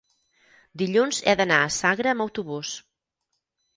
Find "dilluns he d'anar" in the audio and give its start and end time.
0.81-1.59